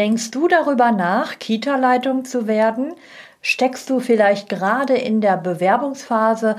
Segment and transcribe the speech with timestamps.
[0.00, 2.94] Denkst du darüber nach, Kita-Leitung zu werden?
[3.42, 6.56] Steckst du vielleicht gerade in der Bewerbungsphase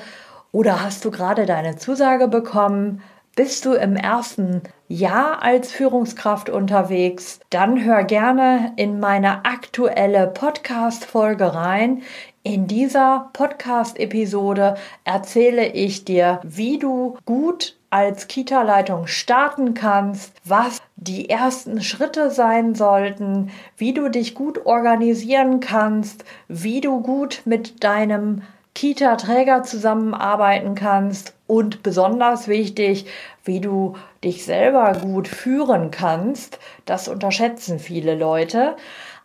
[0.51, 3.01] oder hast du gerade deine Zusage bekommen?
[3.35, 7.39] Bist du im ersten Jahr als Führungskraft unterwegs?
[7.49, 12.03] Dann hör gerne in meine aktuelle Podcast-Folge rein.
[12.43, 21.29] In dieser Podcast-Episode erzähle ich dir, wie du gut als Kita-Leitung starten kannst, was die
[21.29, 28.43] ersten Schritte sein sollten, wie du dich gut organisieren kannst, wie du gut mit deinem
[28.73, 33.07] Kita-Träger zusammenarbeiten kannst und besonders wichtig,
[33.43, 36.59] wie du dich selber gut führen kannst.
[36.85, 38.77] Das unterschätzen viele Leute.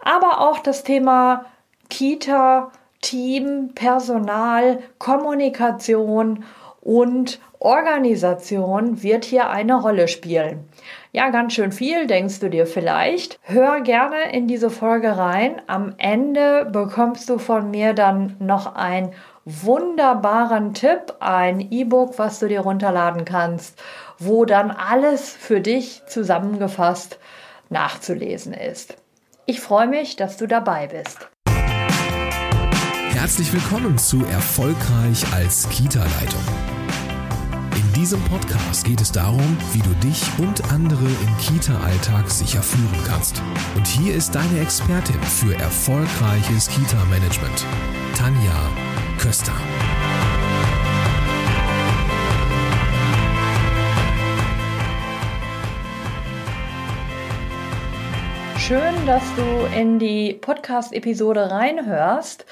[0.02, 1.44] Aber auch das Thema
[1.88, 6.44] Kita, Team, Personal, Kommunikation
[6.86, 10.68] und Organisation wird hier eine Rolle spielen.
[11.10, 13.40] Ja, ganz schön viel, denkst du dir vielleicht.
[13.42, 15.60] Hör gerne in diese Folge rein.
[15.66, 19.10] Am Ende bekommst du von mir dann noch einen
[19.44, 23.82] wunderbaren Tipp, ein E-Book, was du dir runterladen kannst,
[24.20, 27.18] wo dann alles für dich zusammengefasst
[27.68, 28.96] nachzulesen ist.
[29.44, 31.28] Ich freue mich, dass du dabei bist.
[33.16, 36.65] Herzlich willkommen zu Erfolgreich als Kita-Leitung.
[37.96, 43.02] In diesem Podcast geht es darum, wie du dich und andere im Kita-Alltag sicher führen
[43.06, 43.42] kannst.
[43.74, 47.64] Und hier ist deine Expertin für erfolgreiches Kita-Management,
[48.14, 48.70] Tanja
[49.18, 49.54] Köster.
[58.58, 62.44] Schön, dass du in die Podcast-Episode reinhörst.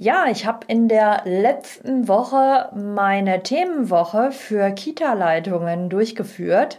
[0.00, 6.78] Ja, ich habe in der letzten Woche meine Themenwoche für Kita-Leitungen durchgeführt.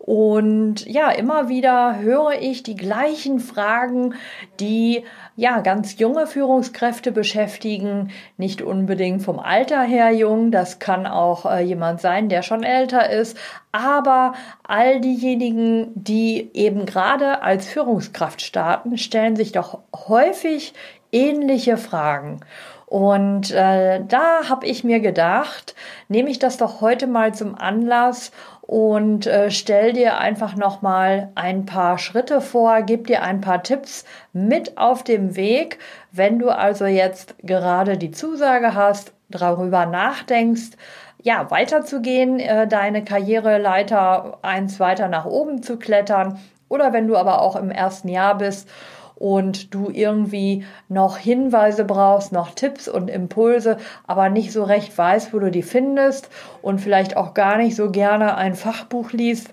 [0.00, 4.14] Und ja, immer wieder höre ich die gleichen Fragen,
[4.58, 5.04] die
[5.36, 8.10] ja ganz junge Führungskräfte beschäftigen.
[8.36, 13.10] Nicht unbedingt vom Alter her jung, das kann auch äh, jemand sein, der schon älter
[13.10, 13.36] ist.
[13.70, 14.34] Aber
[14.64, 20.72] all diejenigen, die eben gerade als Führungskraft starten, stellen sich doch häufig
[21.12, 22.40] ähnliche Fragen.
[22.86, 25.74] Und äh, da habe ich mir gedacht,
[26.08, 28.30] nehme ich das doch heute mal zum Anlass
[28.60, 33.64] und äh, stell dir einfach noch mal ein paar Schritte vor, gib dir ein paar
[33.64, 35.80] Tipps mit auf dem Weg,
[36.12, 40.76] wenn du also jetzt gerade die Zusage hast, darüber nachdenkst,
[41.22, 46.38] ja, weiterzugehen, äh, deine Karriereleiter eins weiter nach oben zu klettern
[46.68, 48.68] oder wenn du aber auch im ersten Jahr bist
[49.16, 55.32] und du irgendwie noch Hinweise brauchst, noch Tipps und Impulse, aber nicht so recht weißt,
[55.32, 56.28] wo du die findest
[56.62, 59.50] und vielleicht auch gar nicht so gerne ein Fachbuch liest,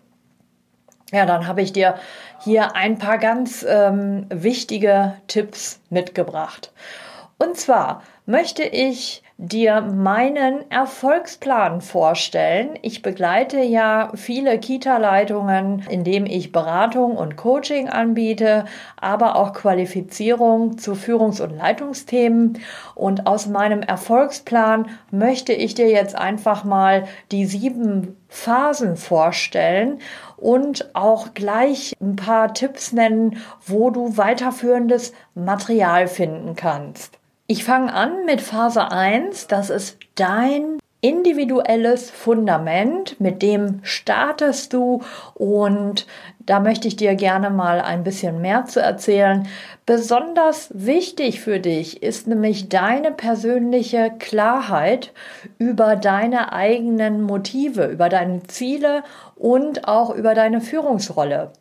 [1.11, 1.95] ja, dann habe ich dir
[2.39, 6.73] hier ein paar ganz ähm, wichtige Tipps mitgebracht.
[7.37, 12.77] Und zwar möchte ich dir meinen Erfolgsplan vorstellen.
[12.81, 18.65] Ich begleite ja viele Kita-Leitungen, indem ich Beratung und Coaching anbiete,
[18.99, 22.59] aber auch Qualifizierung zu Führungs- und Leitungsthemen.
[22.93, 29.99] Und aus meinem Erfolgsplan möchte ich dir jetzt einfach mal die sieben Phasen vorstellen
[30.37, 37.19] und auch gleich ein paar Tipps nennen, wo du weiterführendes Material finden kannst.
[37.45, 39.47] Ich fange an mit Phase 1.
[39.47, 45.01] Das ist dein individuelles Fundament, mit dem startest du
[45.33, 46.07] und
[46.39, 49.45] da möchte ich dir gerne mal ein bisschen mehr zu erzählen.
[49.85, 55.11] Besonders wichtig für dich ist nämlich deine persönliche Klarheit
[55.57, 59.03] über deine eigenen Motive, über deine Ziele
[59.35, 61.51] und auch über deine Führungsrolle.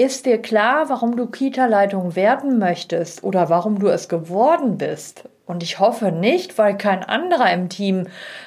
[0.00, 5.24] Ist dir klar, warum du Kita-Leitung werden möchtest oder warum du es geworden bist?
[5.44, 8.06] Und ich hoffe nicht, weil kein anderer im Team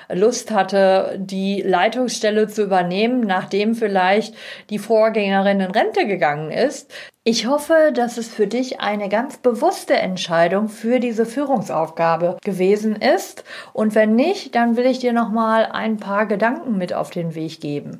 [0.09, 4.33] Lust hatte, die Leitungsstelle zu übernehmen, nachdem vielleicht
[4.69, 6.93] die Vorgängerin in Rente gegangen ist.
[7.25, 13.43] Ich hoffe, dass es für dich eine ganz bewusste Entscheidung für diese Führungsaufgabe gewesen ist.
[13.73, 17.35] Und wenn nicht, dann will ich dir noch mal ein paar Gedanken mit auf den
[17.35, 17.99] Weg geben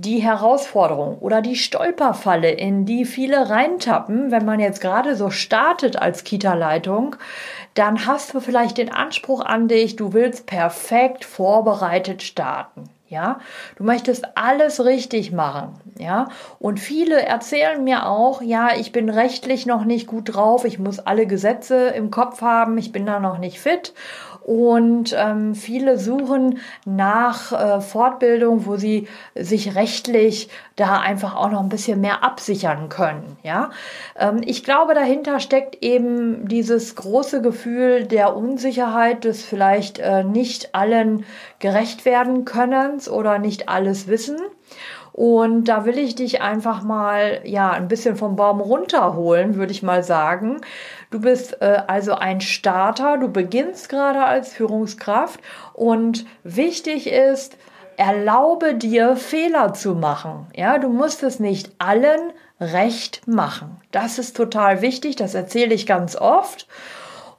[0.00, 6.00] die Herausforderung oder die Stolperfalle, in die viele reintappen, wenn man jetzt gerade so startet
[6.00, 7.16] als Kita-Leitung,
[7.74, 12.84] dann hast du vielleicht den Anspruch an dich, du willst perfekt vorbereitet starten.
[13.08, 13.40] Ja,
[13.76, 15.80] du möchtest alles richtig machen.
[15.98, 16.28] Ja,
[16.60, 21.00] und viele erzählen mir auch, ja, ich bin rechtlich noch nicht gut drauf, ich muss
[21.00, 23.94] alle Gesetze im Kopf haben, ich bin da noch nicht fit
[24.48, 31.60] und ähm, viele suchen nach äh, Fortbildung, wo sie sich rechtlich da einfach auch noch
[31.60, 33.36] ein bisschen mehr absichern können.
[33.42, 33.68] Ja,
[34.18, 40.74] ähm, ich glaube, dahinter steckt eben dieses große Gefühl der Unsicherheit, des vielleicht äh, nicht
[40.74, 41.26] allen
[41.58, 44.38] gerecht werden können oder nicht alles wissen.
[45.18, 49.82] Und da will ich dich einfach mal, ja, ein bisschen vom Baum runterholen, würde ich
[49.82, 50.60] mal sagen.
[51.10, 55.40] Du bist äh, also ein Starter, du beginnst gerade als Führungskraft
[55.72, 57.56] und wichtig ist,
[57.96, 60.46] erlaube dir Fehler zu machen.
[60.54, 63.80] Ja, du musst es nicht allen recht machen.
[63.90, 66.68] Das ist total wichtig, das erzähle ich ganz oft.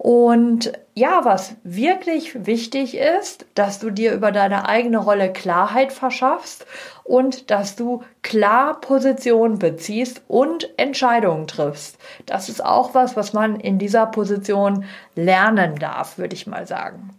[0.01, 6.65] Und ja, was wirklich wichtig ist, dass du dir über deine eigene Rolle Klarheit verschaffst
[7.03, 11.97] und dass du klar Position beziehst und Entscheidungen triffst.
[12.25, 14.85] Das ist auch was, was man in dieser Position
[15.15, 17.18] lernen darf, würde ich mal sagen.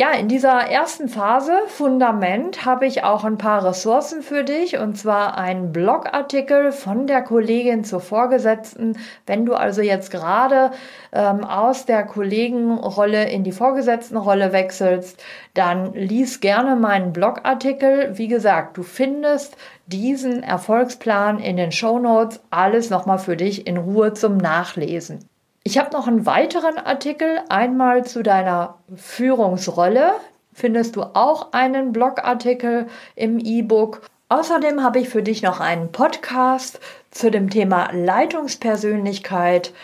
[0.00, 4.96] Ja, in dieser ersten Phase, Fundament, habe ich auch ein paar Ressourcen für dich und
[4.96, 8.96] zwar einen Blogartikel von der Kollegin zur Vorgesetzten.
[9.26, 10.70] Wenn du also jetzt gerade
[11.12, 18.16] ähm, aus der Kollegenrolle in die Vorgesetztenrolle wechselst, dann lies gerne meinen Blogartikel.
[18.16, 23.76] Wie gesagt, du findest diesen Erfolgsplan in den Show Notes, alles nochmal für dich in
[23.76, 25.29] Ruhe zum Nachlesen.
[25.62, 30.12] Ich habe noch einen weiteren Artikel, einmal zu deiner Führungsrolle.
[30.54, 34.02] Findest du auch einen Blogartikel im E-Book.
[34.30, 36.80] Außerdem habe ich für dich noch einen Podcast
[37.10, 39.74] zu dem Thema Leitungspersönlichkeit,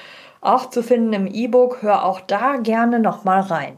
[0.41, 1.83] auch zu finden im E-Book.
[1.83, 3.77] Hör auch da gerne noch mal rein.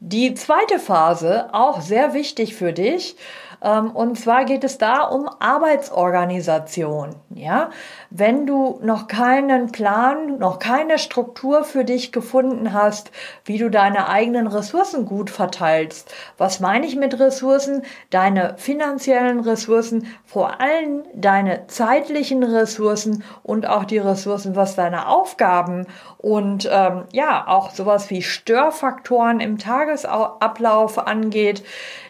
[0.00, 3.16] Die zweite Phase, auch sehr wichtig für dich,
[3.60, 7.16] und zwar geht es da um Arbeitsorganisation.
[7.30, 7.70] Ja,
[8.10, 13.10] wenn du noch keinen Plan, noch keine Struktur für dich gefunden hast,
[13.44, 16.14] wie du deine eigenen Ressourcen gut verteilst.
[16.36, 17.82] Was meine ich mit Ressourcen?
[18.10, 25.86] Deine finanziellen Ressourcen, vor allem deine zeitlichen Ressourcen und auch die Ressourcen, was deine Aufgaben
[26.18, 31.62] und ähm, ja, auch sowas wie Störfaktoren im Tagesablauf angeht.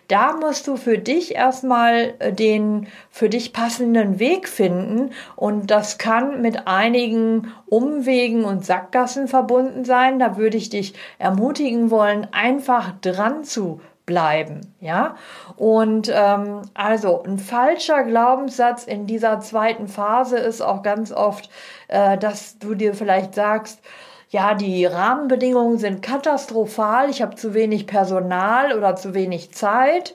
[0.09, 5.99] Da musst du für dich erstmal äh, den für dich passenden Weg finden und das
[5.99, 10.19] kann mit einigen Umwegen und Sackgassen verbunden sein.
[10.19, 15.17] Da würde ich dich ermutigen wollen, einfach dran zu bleiben, ja.
[15.57, 21.51] Und ähm, also ein falscher Glaubenssatz in dieser zweiten Phase ist auch ganz oft,
[21.89, 23.81] äh, dass du dir vielleicht sagst,
[24.31, 30.15] ja, die Rahmenbedingungen sind katastrophal, ich habe zu wenig Personal oder zu wenig Zeit,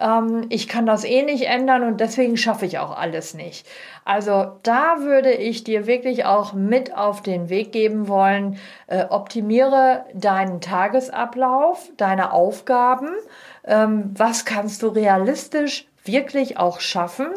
[0.00, 3.66] ähm, ich kann das eh nicht ändern und deswegen schaffe ich auch alles nicht.
[4.04, 10.06] Also da würde ich dir wirklich auch mit auf den Weg geben wollen, äh, optimiere
[10.12, 13.10] deinen Tagesablauf, deine Aufgaben,
[13.64, 17.28] ähm, was kannst du realistisch wirklich auch schaffen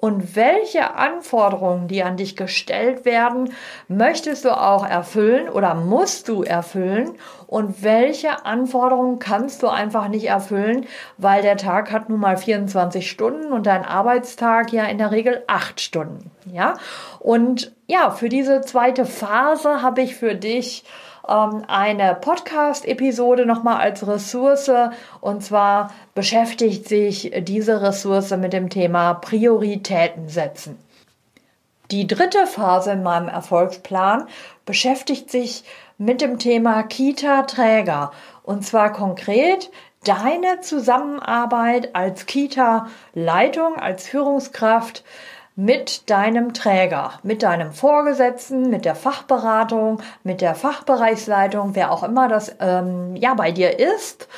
[0.00, 3.52] und welche Anforderungen, die an dich gestellt werden,
[3.86, 7.16] möchtest du auch erfüllen oder musst du erfüllen
[7.46, 10.86] und welche Anforderungen kannst du einfach nicht erfüllen,
[11.16, 15.44] weil der Tag hat nun mal 24 Stunden und dein Arbeitstag ja in der Regel
[15.46, 16.74] acht Stunden, ja?
[17.20, 20.84] Und ja, für diese zweite Phase habe ich für dich
[21.28, 24.70] ähm, eine Podcast-Episode nochmal als Ressource.
[25.20, 30.78] Und zwar beschäftigt sich diese Ressource mit dem Thema Prioritäten setzen.
[31.90, 34.26] Die dritte Phase in meinem Erfolgsplan
[34.66, 35.64] beschäftigt sich
[35.96, 38.12] mit dem Thema Kita-Träger.
[38.42, 39.70] Und zwar konkret
[40.04, 45.02] deine Zusammenarbeit als Kita-Leitung, als Führungskraft
[45.58, 52.28] mit deinem Träger, mit deinem Vorgesetzten, mit der Fachberatung, mit der Fachbereichsleitung, wer auch immer
[52.28, 54.28] das ähm, ja bei dir ist.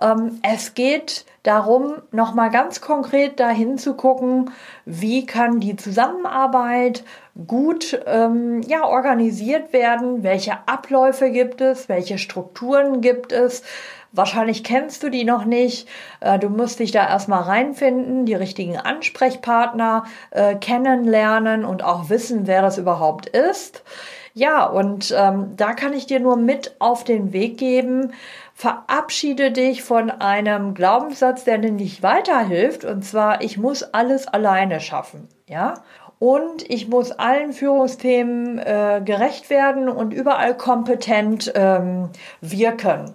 [0.00, 4.52] Ähm, es geht darum, nochmal ganz konkret dahin zu gucken,
[4.84, 7.02] wie kann die Zusammenarbeit
[7.48, 13.64] gut ähm, ja, organisiert werden, welche Abläufe gibt es, welche Strukturen gibt es,
[14.12, 15.88] Wahrscheinlich kennst du die noch nicht.
[16.20, 22.46] Äh, du musst dich da erstmal reinfinden, die richtigen Ansprechpartner äh, kennenlernen und auch wissen,
[22.46, 23.82] wer das überhaupt ist.
[24.34, 28.12] Ja, und ähm, da kann ich dir nur mit auf den Weg geben.
[28.54, 32.84] Verabschiede dich von einem Glaubenssatz, der dir nicht weiterhilft.
[32.84, 35.28] Und zwar, ich muss alles alleine schaffen.
[35.48, 35.74] Ja,
[36.18, 42.10] und ich muss allen Führungsthemen äh, gerecht werden und überall kompetent ähm,
[42.40, 43.14] wirken.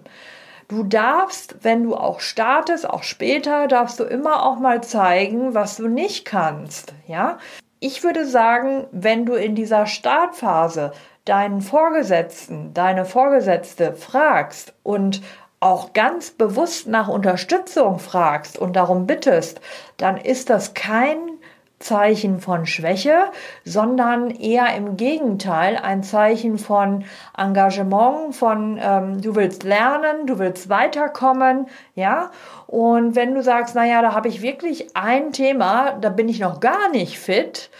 [0.68, 5.76] Du darfst, wenn du auch startest, auch später, darfst du immer auch mal zeigen, was
[5.76, 7.38] du nicht kannst, ja?
[7.84, 10.92] ich würde sagen, wenn du in dieser Startphase
[11.26, 15.20] deinen Vorgesetzten, deine Vorgesetzte fragst und
[15.60, 19.60] auch ganz bewusst nach Unterstützung fragst und darum bittest,
[19.98, 21.33] dann ist das kein
[21.84, 23.30] Zeichen von Schwäche,
[23.62, 27.04] sondern eher im Gegenteil ein Zeichen von
[27.36, 32.30] Engagement, von ähm, du willst lernen, du willst weiterkommen, ja.
[32.66, 36.60] Und wenn du sagst, naja, da habe ich wirklich ein Thema, da bin ich noch
[36.60, 37.70] gar nicht fit,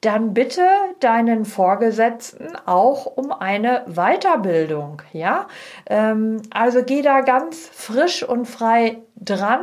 [0.00, 0.66] dann bitte
[1.00, 5.46] deinen Vorgesetzten auch um eine Weiterbildung, ja.
[5.86, 9.62] Ähm, also geh da ganz frisch und frei dran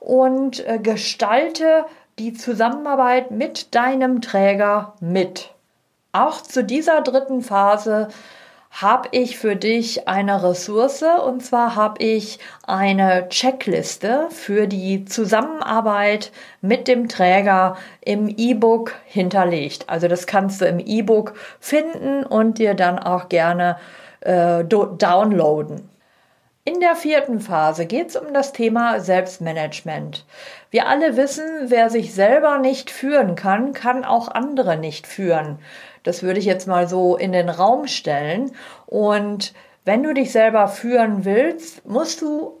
[0.00, 1.86] und äh, gestalte
[2.18, 5.50] die Zusammenarbeit mit deinem Träger mit.
[6.12, 8.08] Auch zu dieser dritten Phase
[8.70, 16.32] habe ich für dich eine Ressource und zwar habe ich eine Checkliste für die Zusammenarbeit
[16.62, 19.88] mit dem Träger im E-Book hinterlegt.
[19.88, 23.76] Also das kannst du im E-Book finden und dir dann auch gerne
[24.20, 25.91] äh, downloaden.
[26.64, 30.24] In der vierten Phase geht es um das Thema Selbstmanagement.
[30.70, 35.58] Wir alle wissen, wer sich selber nicht führen kann, kann auch andere nicht führen.
[36.04, 38.52] Das würde ich jetzt mal so in den Raum stellen.
[38.86, 39.54] Und
[39.84, 42.60] wenn du dich selber führen willst, musst du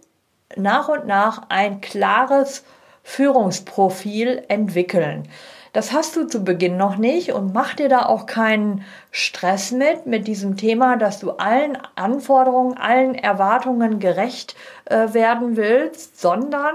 [0.56, 2.64] nach und nach ein klares
[3.04, 5.28] Führungsprofil entwickeln.
[5.72, 10.06] Das hast du zu Beginn noch nicht und mach dir da auch keinen Stress mit,
[10.06, 16.74] mit diesem Thema, dass du allen Anforderungen, allen Erwartungen gerecht äh, werden willst, sondern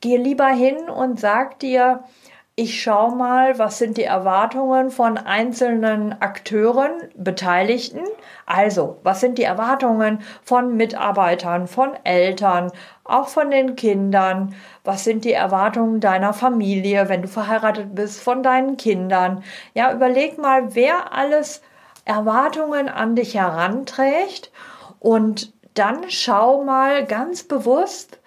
[0.00, 2.04] geh lieber hin und sag dir,
[2.54, 8.00] ich schaue mal, was sind die Erwartungen von einzelnen Akteuren, Beteiligten.
[8.44, 12.70] Also, was sind die Erwartungen von Mitarbeitern, von Eltern,
[13.04, 14.54] auch von den Kindern?
[14.84, 19.42] Was sind die Erwartungen deiner Familie, wenn du verheiratet bist, von deinen Kindern?
[19.72, 21.62] Ja, überleg mal, wer alles
[22.04, 24.52] Erwartungen an dich heranträgt
[25.00, 28.18] und dann schau mal ganz bewusst,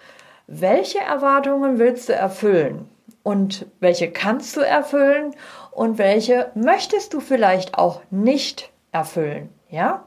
[0.48, 2.88] welche Erwartungen willst du erfüllen?
[3.26, 5.34] Und welche kannst du erfüllen
[5.72, 10.06] und welche möchtest du vielleicht auch nicht erfüllen, ja?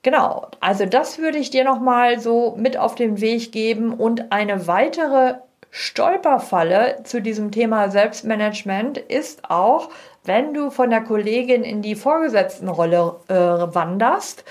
[0.00, 4.32] Genau, also das würde ich dir noch mal so mit auf den Weg geben und
[4.32, 5.34] eine weitere
[5.68, 9.90] Stolperfalle zu diesem Thema Selbstmanagement ist auch,
[10.24, 14.46] wenn du von der Kollegin in die Vorgesetztenrolle äh, wanderst,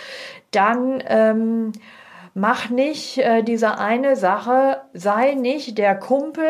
[0.51, 1.71] dann ähm,
[2.35, 6.45] mach nicht äh, diese eine Sache, sei nicht der Kumpel,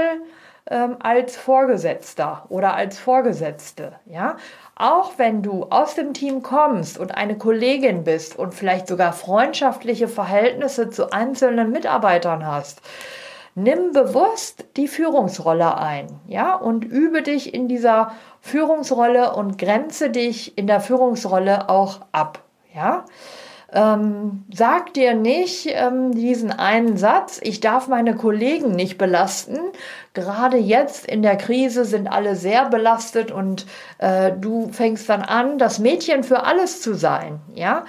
[0.72, 4.38] ähm, als Vorgesetzter oder als Vorgesetzte, ja.
[4.76, 10.08] Auch wenn du aus dem Team kommst und eine Kollegin bist und vielleicht sogar freundschaftliche
[10.08, 12.82] Verhältnisse zu einzelnen Mitarbeitern hast,
[13.54, 20.58] nimm bewusst die Führungsrolle ein, ja, und übe dich in dieser Führungsrolle und grenze dich
[20.58, 22.40] in der Führungsrolle auch ab,
[22.74, 23.06] ja.
[23.74, 29.58] Ähm, sag dir nicht ähm, diesen einen Satz, ich darf meine Kollegen nicht belasten.
[30.14, 33.66] Gerade jetzt in der Krise sind alle sehr belastet und
[34.00, 37.40] äh, du fängst dann an, das Mädchen für alles zu sein.
[37.56, 37.86] Ja,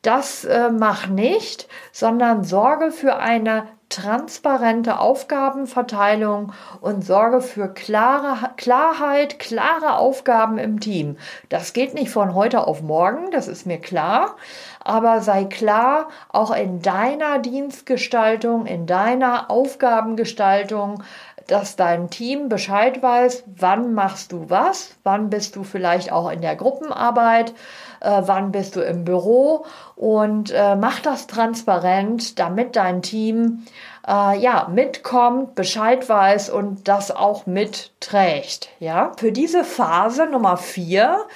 [0.00, 9.38] das äh, mach nicht, sondern sorge für eine transparente Aufgabenverteilung und sorge für klare, Klarheit,
[9.38, 11.16] klare Aufgaben im Team.
[11.48, 14.36] Das geht nicht von heute auf morgen, das ist mir klar,
[14.80, 21.02] aber sei klar, auch in deiner Dienstgestaltung, in deiner Aufgabengestaltung,
[21.46, 26.40] dass dein Team Bescheid weiß, wann machst du was, wann bist du vielleicht auch in
[26.40, 27.54] der Gruppenarbeit,
[28.00, 33.64] äh, wann bist du im Büro und äh, mach das transparent, damit dein Team
[34.06, 38.68] äh, ja mitkommt, Bescheid weiß und das auch mitträgt.
[38.78, 41.26] Ja, für diese Phase Nummer vier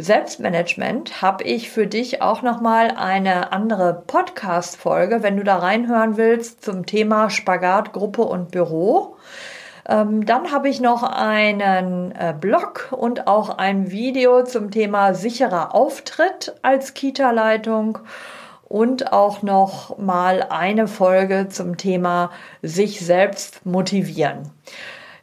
[0.00, 5.56] Selbstmanagement habe ich für dich auch noch mal eine andere Podcast Folge, wenn du da
[5.56, 9.16] reinhören willst zum Thema Spagat Gruppe und Büro.
[9.88, 15.74] Ähm, dann habe ich noch einen äh, Blog und auch ein Video zum Thema sicherer
[15.74, 17.98] Auftritt als Kita-Leitung
[18.68, 22.30] und auch noch mal eine Folge zum Thema
[22.60, 24.50] sich selbst motivieren.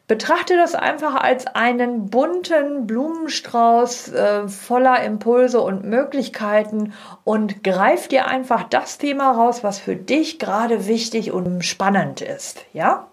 [0.07, 6.93] Betrachte das einfach als einen bunten Blumenstrauß äh, voller Impulse und Möglichkeiten
[7.23, 12.65] und greif dir einfach das Thema raus, was für dich gerade wichtig und spannend ist,
[12.73, 13.07] ja?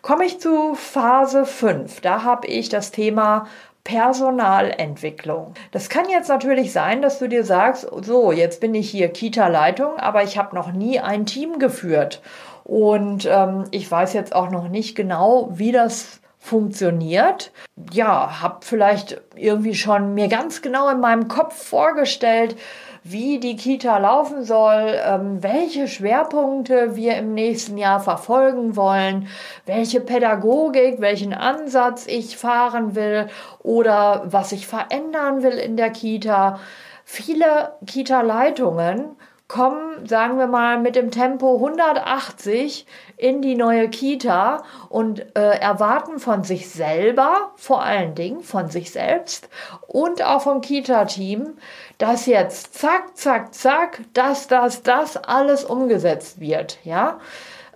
[0.00, 2.00] Komme ich zu Phase 5.
[2.00, 3.46] Da habe ich das Thema
[3.84, 5.54] Personalentwicklung.
[5.72, 9.96] Das kann jetzt natürlich sein, dass du dir sagst, so, jetzt bin ich hier Kita-Leitung,
[9.98, 12.22] aber ich habe noch nie ein Team geführt.
[12.64, 17.52] Und ähm, ich weiß jetzt auch noch nicht genau, wie das funktioniert.
[17.92, 22.56] Ja, habe vielleicht irgendwie schon mir ganz genau in meinem Kopf vorgestellt,
[23.04, 29.26] wie die Kita laufen soll, ähm, welche Schwerpunkte wir im nächsten Jahr verfolgen wollen,
[29.66, 33.28] welche Pädagogik, welchen Ansatz ich fahren will
[33.60, 36.60] oder was ich verändern will in der Kita.
[37.04, 39.16] Viele Kita-Leitungen
[39.52, 42.86] kommen, sagen wir mal, mit dem Tempo 180
[43.18, 48.90] in die neue Kita und äh, erwarten von sich selber, vor allen Dingen von sich
[48.90, 49.50] selbst
[49.86, 51.58] und auch vom Kita-Team,
[51.98, 56.78] dass jetzt zack, zack, zack, das, das, das alles umgesetzt wird.
[56.82, 57.20] Ja,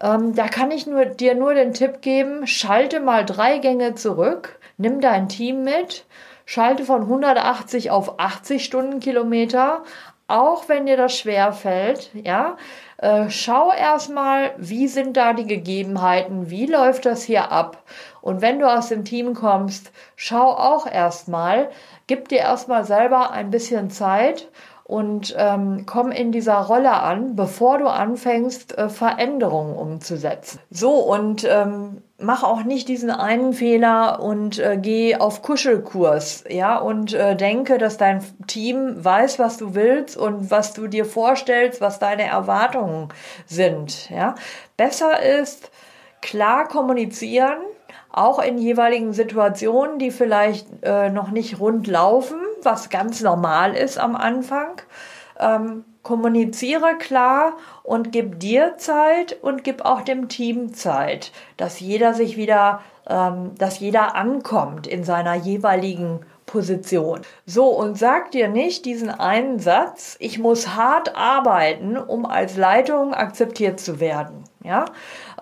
[0.01, 4.59] ähm, da kann ich nur, dir nur den Tipp geben, schalte mal drei Gänge zurück,
[4.79, 6.07] nimm dein Team mit,
[6.47, 9.83] schalte von 180 auf 80 Stundenkilometer,
[10.29, 12.57] auch wenn dir das schwer fällt, ja,
[12.99, 17.85] äh, schau erstmal, wie sind da die Gegebenheiten, wie läuft das hier ab.
[18.23, 21.71] Und wenn du aus dem Team kommst, schau auch erstmal,
[22.07, 24.49] gib dir erstmal selber ein bisschen Zeit
[24.87, 30.61] und ähm, komm in dieser Rolle an, bevor du anfängst, äh, Veränderungen umzusetzen.
[30.71, 36.79] So, und ähm, mach auch nicht diesen einen Fehler und äh, geh auf Kuschelkurs, ja,
[36.79, 41.81] und äh, denke, dass dein Team weiß, was du willst und was du dir vorstellst,
[41.81, 43.09] was deine Erwartungen
[43.47, 44.37] sind, ja.
[44.77, 45.73] Besser ist
[46.23, 47.59] klar kommunizieren,
[48.13, 53.99] auch in jeweiligen Situationen, die vielleicht äh, noch nicht rund laufen, was ganz normal ist
[53.99, 54.81] am Anfang.
[55.39, 62.15] Ähm, kommuniziere klar und gib dir Zeit und gib auch dem Team Zeit, dass jeder
[62.15, 67.23] sich wieder, ähm, dass jeder ankommt in seiner jeweiligen Position.
[67.45, 73.13] So, und sag dir nicht diesen einen Satz, ich muss hart arbeiten, um als Leitung
[73.13, 74.85] akzeptiert zu werden, ja,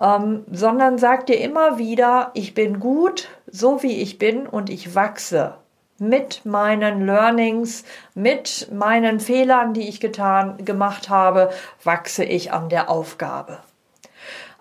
[0.01, 4.95] ähm, sondern sag dir immer wieder, ich bin gut, so wie ich bin und ich
[4.95, 5.53] wachse
[5.97, 7.83] mit meinen Learnings,
[8.13, 11.51] mit meinen Fehlern, die ich getan, gemacht habe,
[11.83, 13.59] wachse ich an der Aufgabe.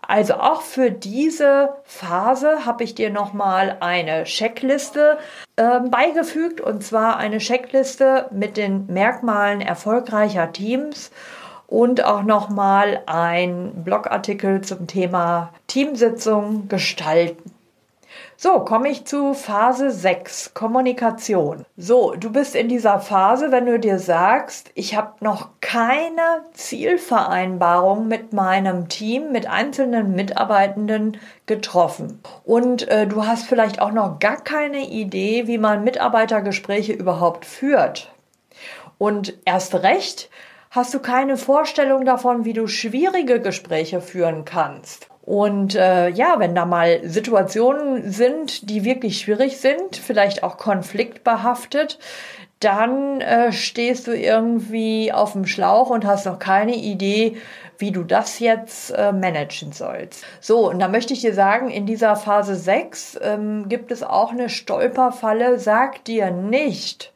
[0.06, 5.18] Also auch für diese Phase habe ich dir nochmal eine Checkliste
[5.56, 11.10] äh, beigefügt und zwar eine Checkliste mit den Merkmalen erfolgreicher Teams
[11.66, 17.50] und auch nochmal ein Blogartikel zum Thema Teamsitzung gestalten.
[18.36, 21.64] So, komme ich zu Phase 6, Kommunikation.
[21.76, 28.08] So, du bist in dieser Phase, wenn du dir sagst, ich habe noch keine Zielvereinbarung
[28.08, 32.20] mit meinem Team, mit einzelnen Mitarbeitenden getroffen.
[32.44, 38.12] Und äh, du hast vielleicht auch noch gar keine Idee, wie man Mitarbeitergespräche überhaupt führt.
[38.98, 40.28] Und erst recht
[40.70, 45.08] hast du keine Vorstellung davon, wie du schwierige Gespräche führen kannst.
[45.24, 51.98] Und äh, ja, wenn da mal Situationen sind, die wirklich schwierig sind, vielleicht auch konfliktbehaftet,
[52.60, 57.38] dann äh, stehst du irgendwie auf dem Schlauch und hast noch keine Idee,
[57.78, 60.24] wie du das jetzt äh, managen sollst.
[60.40, 64.30] So, und da möchte ich dir sagen, in dieser Phase 6 ähm, gibt es auch
[64.30, 65.58] eine Stolperfalle.
[65.58, 67.14] Sag dir nicht,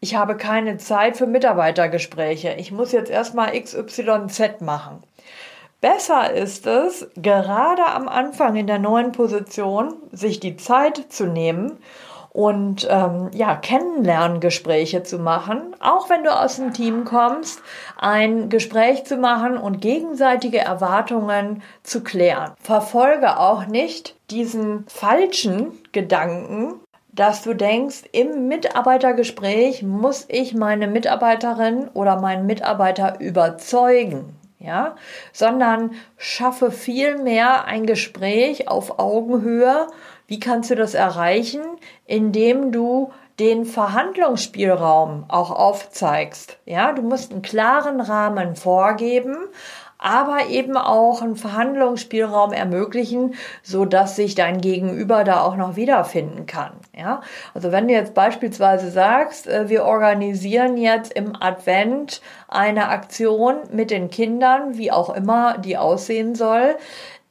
[0.00, 2.54] ich habe keine Zeit für Mitarbeitergespräche.
[2.58, 5.04] Ich muss jetzt erstmal XYZ machen.
[5.86, 11.78] Besser ist es, gerade am Anfang in der neuen Position, sich die Zeit zu nehmen
[12.30, 17.62] und ähm, ja, Kennenlerngespräche zu machen, auch wenn du aus dem Team kommst,
[17.96, 22.50] ein Gespräch zu machen und gegenseitige Erwartungen zu klären.
[22.60, 26.80] Verfolge auch nicht diesen falschen Gedanken,
[27.12, 34.96] dass du denkst, im Mitarbeitergespräch muss ich meine Mitarbeiterin oder meinen Mitarbeiter überzeugen ja,
[35.32, 39.86] sondern schaffe vielmehr ein Gespräch auf Augenhöhe.
[40.26, 41.62] Wie kannst du das erreichen?
[42.06, 46.58] Indem du den Verhandlungsspielraum auch aufzeigst.
[46.64, 49.36] Ja, du musst einen klaren Rahmen vorgeben,
[49.98, 56.46] aber eben auch einen Verhandlungsspielraum ermöglichen, so dass sich dein Gegenüber da auch noch wiederfinden
[56.46, 56.72] kann.
[56.94, 57.22] Ja,
[57.54, 63.90] also wenn du jetzt beispielsweise sagst, äh, wir organisieren jetzt im Advent eine Aktion mit
[63.90, 66.76] den Kindern, wie auch immer die aussehen soll,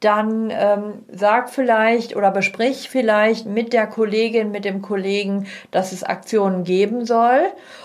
[0.00, 6.02] dann ähm, sag vielleicht oder besprich vielleicht mit der Kollegin, mit dem Kollegen, dass es
[6.04, 7.40] Aktionen geben soll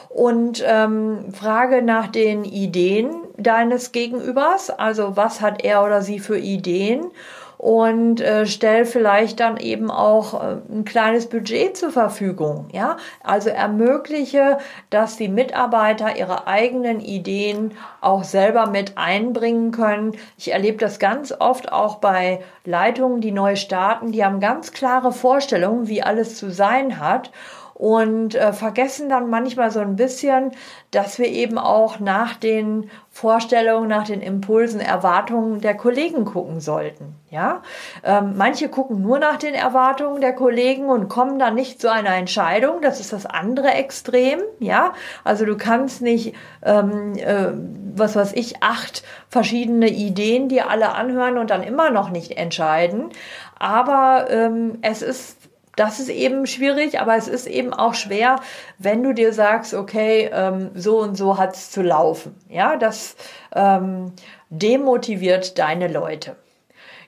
[0.09, 4.69] und ähm, frage nach den Ideen deines Gegenübers.
[4.69, 7.11] Also was hat er oder sie für Ideen?
[7.61, 12.65] und äh, stell vielleicht dann eben auch äh, ein kleines Budget zur Verfügung.
[12.71, 14.57] Ja, also ermögliche,
[14.89, 20.13] dass die Mitarbeiter ihre eigenen Ideen auch selber mit einbringen können.
[20.39, 24.11] Ich erlebe das ganz oft auch bei Leitungen, die neu starten.
[24.11, 27.29] Die haben ganz klare Vorstellungen, wie alles zu sein hat
[27.81, 30.51] und äh, vergessen dann manchmal so ein bisschen,
[30.91, 37.15] dass wir eben auch nach den Vorstellungen, nach den Impulsen, Erwartungen der Kollegen gucken sollten.
[37.31, 37.63] Ja,
[38.03, 42.13] ähm, manche gucken nur nach den Erwartungen der Kollegen und kommen dann nicht zu einer
[42.13, 42.81] Entscheidung.
[42.83, 44.41] Das ist das andere Extrem.
[44.59, 47.47] Ja, also du kannst nicht, ähm, äh,
[47.95, 53.09] was weiß ich, acht verschiedene Ideen dir alle anhören und dann immer noch nicht entscheiden.
[53.57, 55.40] Aber ähm, es ist
[55.75, 58.37] das ist eben schwierig, aber es ist eben auch schwer,
[58.77, 62.35] wenn du dir sagst, okay, ähm, so und so hat es zu laufen.
[62.49, 63.15] Ja, das
[63.55, 64.13] ähm,
[64.49, 66.35] demotiviert deine Leute.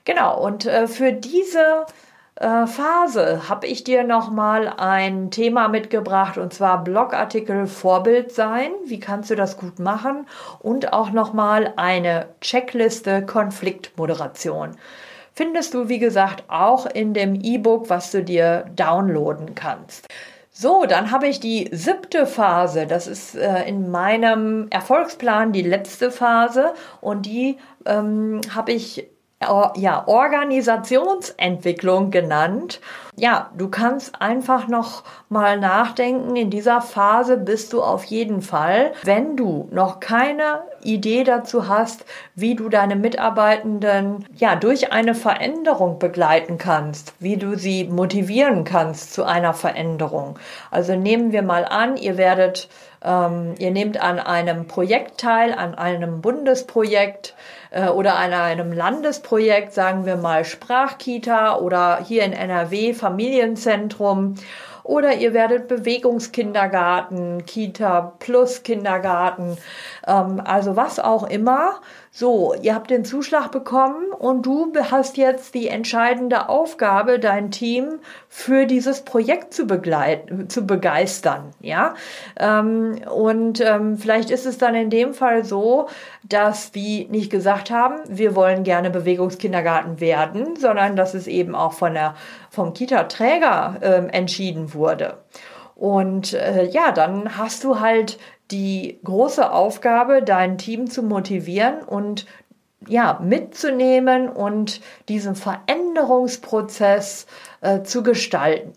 [0.04, 1.86] Genau, und äh, für diese
[2.36, 8.72] äh, Phase habe ich dir nochmal ein Thema mitgebracht und zwar Blogartikel Vorbild sein.
[8.86, 10.26] Wie kannst du das gut machen?
[10.58, 14.76] Und auch nochmal eine Checkliste Konfliktmoderation
[15.34, 20.06] findest du, wie gesagt, auch in dem E-Book, was du dir downloaden kannst.
[20.50, 22.86] So, dann habe ich die siebte Phase.
[22.86, 29.08] Das ist äh, in meinem Erfolgsplan die letzte Phase und die ähm, habe ich
[29.76, 32.80] ja, Organisationsentwicklung genannt.
[33.16, 36.34] Ja, du kannst einfach noch mal nachdenken.
[36.34, 42.04] In dieser Phase bist du auf jeden Fall, wenn du noch keine Idee dazu hast,
[42.34, 49.14] wie du deine Mitarbeitenden ja durch eine Veränderung begleiten kannst, wie du sie motivieren kannst
[49.14, 50.38] zu einer Veränderung.
[50.72, 52.68] Also nehmen wir mal an, ihr werdet,
[53.04, 57.34] ähm, ihr nehmt an einem Projekt teil, an einem Bundesprojekt
[57.70, 64.36] äh, oder an einem Landesprojekt, sagen wir mal Sprachkita oder hier in NRW Familienzentrum
[64.82, 69.58] oder ihr werdet Bewegungskindergarten, Kita plus Kindergarten,
[70.06, 71.80] ähm, also was auch immer.
[72.16, 77.98] So, ihr habt den Zuschlag bekommen und du hast jetzt die entscheidende Aufgabe, dein Team
[78.28, 81.94] für dieses Projekt zu begleiten, zu begeistern, ja.
[82.38, 85.88] Ähm, und ähm, vielleicht ist es dann in dem Fall so,
[86.22, 91.72] dass die nicht gesagt haben, wir wollen gerne Bewegungskindergarten werden, sondern dass es eben auch
[91.72, 92.14] von der
[92.48, 95.18] vom Kita-Träger äh, entschieden wurde.
[95.74, 98.18] Und äh, ja, dann hast du halt
[98.50, 102.26] die große Aufgabe, dein Team zu motivieren und
[102.86, 107.26] ja, mitzunehmen und diesen Veränderungsprozess
[107.62, 108.72] äh, zu gestalten.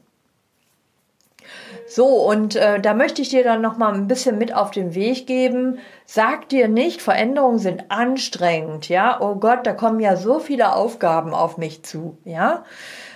[1.89, 4.93] So, und äh, da möchte ich dir dann noch mal ein bisschen mit auf den
[4.93, 5.79] Weg geben.
[6.05, 9.21] Sag dir nicht, Veränderungen sind anstrengend, ja.
[9.21, 12.65] Oh Gott, da kommen ja so viele Aufgaben auf mich zu, ja.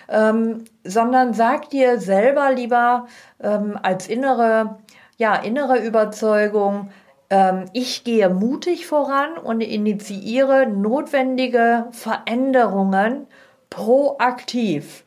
[0.07, 3.07] Ähm, sondern sag dir selber lieber
[3.41, 4.77] ähm, als innere
[5.21, 6.89] ja, innere Überzeugung,
[7.29, 13.27] ähm, ich gehe mutig voran und initiiere notwendige Veränderungen
[13.69, 15.03] proaktiv.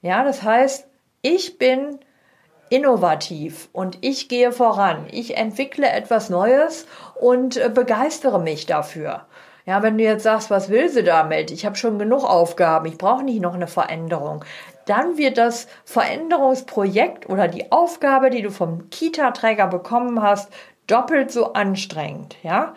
[0.00, 0.86] Ja, das heißt,
[1.20, 1.98] ich bin
[2.70, 5.04] innovativ und ich gehe voran.
[5.10, 6.86] Ich entwickle etwas Neues
[7.20, 9.26] und äh, begeistere mich dafür.
[9.66, 11.50] Ja, wenn du jetzt sagst, was will sie damit?
[11.50, 14.46] Ich habe schon genug Aufgaben, ich brauche nicht noch eine Veränderung
[14.86, 20.52] dann wird das Veränderungsprojekt oder die Aufgabe, die du vom Kita-Träger bekommen hast,
[20.86, 22.74] doppelt so anstrengend, ja.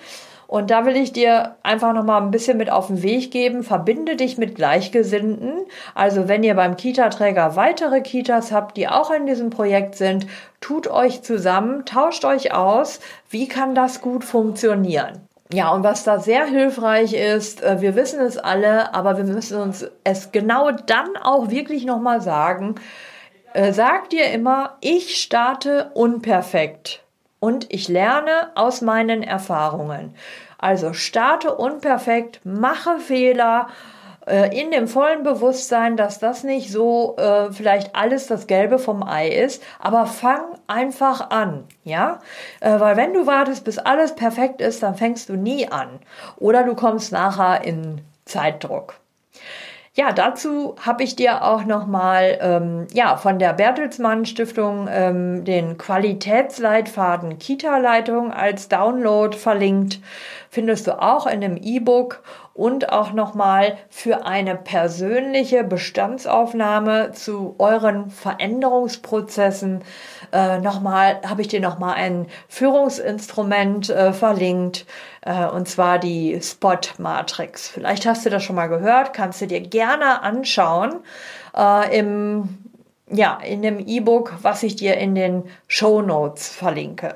[0.47, 3.63] Und da will ich dir einfach noch mal ein bisschen mit auf den Weg geben.
[3.63, 5.65] Verbinde dich mit Gleichgesinnten.
[5.95, 10.27] Also wenn ihr beim Kita-Träger weitere Kitas habt, die auch in diesem Projekt sind,
[10.61, 12.99] tut euch zusammen, tauscht euch aus.
[13.29, 15.24] Wie kann das gut funktionieren?
[15.53, 19.61] Ja, und was da sehr hilfreich ist, äh, wir wissen es alle, aber wir müssen
[19.61, 22.75] uns es genau dann auch wirklich nochmal sagen.
[23.53, 27.03] Äh, sag dir immer, ich starte unperfekt
[27.39, 30.15] und ich lerne aus meinen Erfahrungen.
[30.57, 33.67] Also starte unperfekt, mache Fehler
[34.25, 39.29] in dem vollen Bewusstsein, dass das nicht so äh, vielleicht alles das Gelbe vom Ei
[39.29, 42.19] ist, aber fang einfach an, ja,
[42.59, 45.99] äh, weil wenn du wartest, bis alles perfekt ist, dann fängst du nie an.
[46.37, 48.95] Oder du kommst nachher in Zeitdruck.
[49.97, 55.77] Ja, dazu habe ich dir auch nochmal ähm, ja, von der Bertelsmann Stiftung ähm, den
[55.77, 60.01] Qualitätsleitfaden Kita-Leitung als Download verlinkt.
[60.49, 62.21] Findest du auch in dem E-Book.
[62.55, 69.83] und auch nochmal für eine persönliche Bestandsaufnahme zu euren Veränderungsprozessen.
[70.31, 74.85] Äh, nochmal habe ich dir nochmal ein Führungsinstrument äh, verlinkt,
[75.25, 77.67] äh, und zwar die Spot Matrix.
[77.67, 81.01] Vielleicht hast du das schon mal gehört, kannst du dir gerne anschauen
[81.55, 82.57] äh, im
[83.09, 87.15] ja, in dem E-Book, was ich dir in den Show Notes verlinke.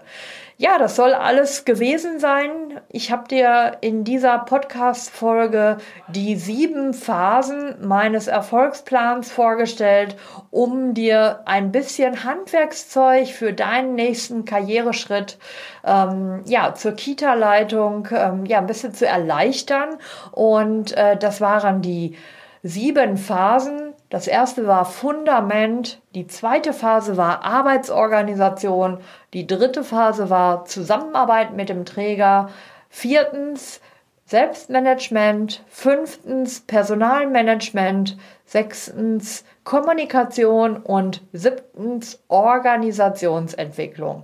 [0.61, 2.81] Ja, das soll alles gewesen sein.
[2.89, 5.77] Ich habe dir in dieser Podcast-Folge
[6.09, 10.17] die sieben Phasen meines Erfolgsplans vorgestellt,
[10.51, 15.37] um dir ein bisschen Handwerkszeug für deinen nächsten Karriereschritt
[15.85, 19.97] ähm, ja, zur Kita-Leitung ähm, ja, ein bisschen zu erleichtern.
[20.33, 22.17] Und äh, das waren die
[22.63, 23.88] sieben Phasen.
[24.09, 28.97] Das erste war Fundament, die zweite Phase war Arbeitsorganisation,
[29.33, 32.49] die dritte Phase war Zusammenarbeit mit dem Träger,
[32.89, 33.81] viertens
[34.25, 44.23] Selbstmanagement, fünftens Personalmanagement, sechstens Kommunikation und siebtens Organisationsentwicklung.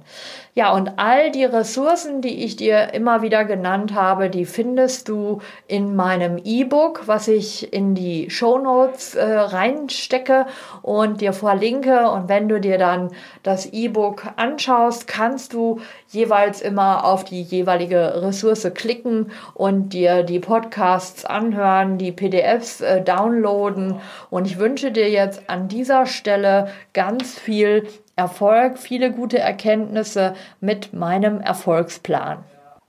[0.56, 5.42] Ja, und all die Ressourcen, die ich dir immer wieder genannt habe, die findest du
[5.68, 10.46] in meinem E-Book, was ich in die Show Notes äh, reinstecke
[10.82, 12.10] und dir verlinke.
[12.10, 13.12] Und wenn du dir dann
[13.44, 20.40] das E-Book anschaust, kannst du jeweils immer auf die jeweilige Ressource klicken und dir die
[20.40, 24.00] Podcasts anhören, die PDFs äh, downloaden.
[24.30, 30.94] Und ich wünsche dir jetzt an dieser Stelle ganz viel Erfolg, viele gute Erkenntnisse mit
[30.94, 32.44] meinem Erfolgsplan.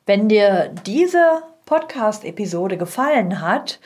[0.07, 3.81] Wenn dir diese Podcast-Episode gefallen hat,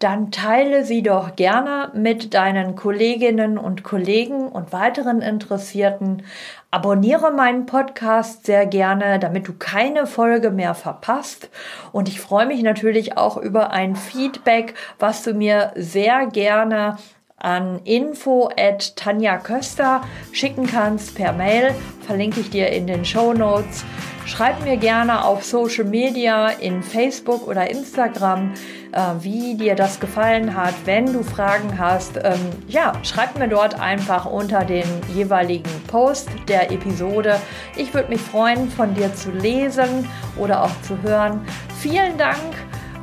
[0.00, 6.24] dann teile sie doch gerne mit deinen Kolleginnen und Kollegen und weiteren Interessierten.
[6.72, 11.50] Abonniere meinen Podcast sehr gerne, damit du keine Folge mehr verpasst.
[11.92, 16.96] Und ich freue mich natürlich auch über ein Feedback, was du mir sehr gerne
[17.40, 21.74] an info at Tanja Köster schicken kannst per Mail,
[22.06, 23.84] verlinke ich dir in den Show Notes.
[24.26, 28.52] Schreib mir gerne auf Social Media, in Facebook oder Instagram,
[28.92, 30.74] äh, wie dir das gefallen hat.
[30.84, 36.70] Wenn du Fragen hast, ähm, ja, schreib mir dort einfach unter den jeweiligen Post der
[36.70, 37.40] Episode.
[37.76, 41.40] Ich würde mich freuen, von dir zu lesen oder auch zu hören.
[41.80, 42.54] Vielen Dank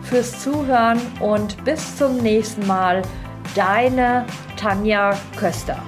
[0.03, 3.01] fürs Zuhören und bis zum nächsten Mal.
[3.57, 5.81] Deine Tanja Köster.